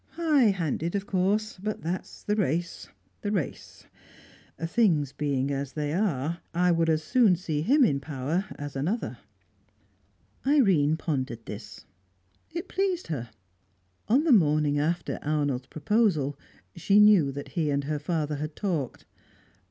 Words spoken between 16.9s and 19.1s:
knew that he and her father had talked. Dr.